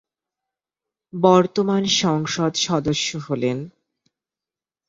[1.13, 3.57] বর্তমান সংসদ সদস্য হলেন।